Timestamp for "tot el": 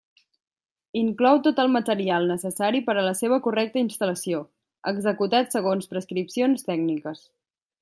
1.47-1.69